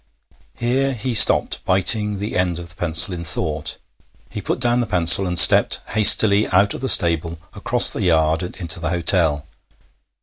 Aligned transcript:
Here 0.59 0.95
he 0.95 1.13
stopped, 1.13 1.63
biting 1.63 2.17
the 2.17 2.35
end 2.35 2.57
of 2.57 2.69
the 2.69 2.75
pencil 2.75 3.13
in 3.13 3.23
thought. 3.23 3.77
He 4.31 4.41
put 4.41 4.59
down 4.59 4.79
the 4.79 4.87
pencil 4.87 5.27
and 5.27 5.37
stepped 5.37 5.79
hastily 5.89 6.47
out 6.47 6.73
of 6.73 6.81
the 6.81 6.89
stable, 6.89 7.37
across 7.53 7.91
the 7.91 8.01
yard, 8.01 8.41
and 8.41 8.57
into 8.57 8.79
the 8.79 8.89
hotel. 8.89 9.45